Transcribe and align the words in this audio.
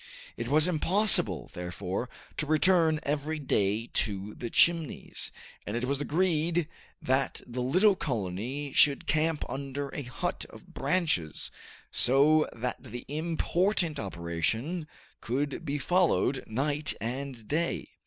It 0.35 0.47
was 0.47 0.67
impossible, 0.67 1.51
therefore, 1.53 2.09
to 2.37 2.47
return 2.47 2.99
every 3.03 3.37
day 3.37 3.85
to 3.93 4.33
the 4.33 4.49
Chimneys, 4.49 5.31
and 5.63 5.77
it 5.77 5.85
was 5.85 6.01
agreed 6.01 6.67
that 7.03 7.39
the 7.45 7.61
little 7.61 7.95
colony 7.95 8.73
should 8.73 9.05
camp 9.05 9.45
under 9.47 9.89
a 9.89 10.01
hut 10.01 10.43
of 10.49 10.73
branches, 10.73 11.51
so 11.91 12.49
that 12.51 12.81
the 12.81 13.05
important 13.09 13.99
operation 13.99 14.87
could 15.19 15.63
be 15.63 15.77
followed 15.77 16.43
night 16.47 16.95
and 16.99 17.47
day. 17.47 17.89